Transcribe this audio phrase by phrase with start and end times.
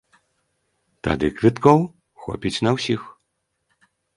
[1.09, 1.79] Тады квіткоў
[2.27, 3.01] хопіць на ўсіх.